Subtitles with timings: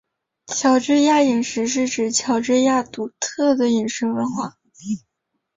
[0.47, 4.57] 乔治亚饮食是指乔治亚独特的饮食文化。